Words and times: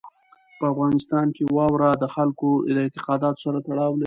په 0.57 0.65
افغانستان 0.73 1.27
کې 1.35 1.43
واوره 1.57 1.89
د 2.01 2.05
خلکو 2.15 2.49
د 2.75 2.77
اعتقاداتو 2.85 3.41
سره 3.45 3.57
تړاو 3.67 3.91
لري. 3.95 3.99